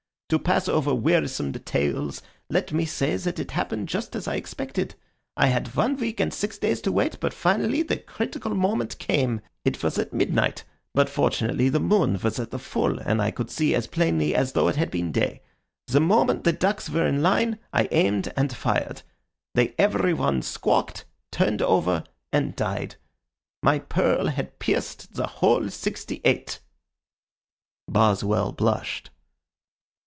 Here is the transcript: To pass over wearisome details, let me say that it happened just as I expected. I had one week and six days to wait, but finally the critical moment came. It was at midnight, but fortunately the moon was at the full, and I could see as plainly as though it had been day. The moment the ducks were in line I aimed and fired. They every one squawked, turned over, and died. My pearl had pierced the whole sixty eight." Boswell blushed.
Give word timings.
To 0.31 0.39
pass 0.39 0.69
over 0.69 0.95
wearisome 0.95 1.51
details, 1.51 2.21
let 2.49 2.71
me 2.71 2.85
say 2.85 3.17
that 3.17 3.37
it 3.37 3.51
happened 3.51 3.89
just 3.89 4.15
as 4.15 4.29
I 4.29 4.35
expected. 4.35 4.95
I 5.35 5.47
had 5.47 5.75
one 5.75 5.97
week 5.97 6.21
and 6.21 6.33
six 6.33 6.57
days 6.57 6.79
to 6.83 6.91
wait, 6.93 7.17
but 7.19 7.33
finally 7.33 7.83
the 7.83 7.97
critical 7.97 8.55
moment 8.55 8.97
came. 8.97 9.41
It 9.65 9.83
was 9.83 9.99
at 9.99 10.13
midnight, 10.13 10.63
but 10.95 11.09
fortunately 11.09 11.67
the 11.67 11.81
moon 11.81 12.17
was 12.23 12.39
at 12.39 12.49
the 12.51 12.59
full, 12.59 12.97
and 12.97 13.21
I 13.21 13.29
could 13.31 13.51
see 13.51 13.75
as 13.75 13.87
plainly 13.87 14.33
as 14.33 14.53
though 14.53 14.69
it 14.69 14.77
had 14.77 14.89
been 14.89 15.11
day. 15.11 15.41
The 15.87 15.99
moment 15.99 16.45
the 16.45 16.53
ducks 16.53 16.89
were 16.89 17.05
in 17.05 17.21
line 17.21 17.59
I 17.73 17.89
aimed 17.91 18.31
and 18.37 18.55
fired. 18.55 19.01
They 19.55 19.75
every 19.77 20.13
one 20.13 20.43
squawked, 20.43 21.03
turned 21.33 21.61
over, 21.61 22.05
and 22.31 22.55
died. 22.55 22.95
My 23.61 23.79
pearl 23.79 24.27
had 24.27 24.59
pierced 24.59 25.15
the 25.15 25.27
whole 25.27 25.67
sixty 25.69 26.21
eight." 26.23 26.61
Boswell 27.89 28.53
blushed. 28.53 29.09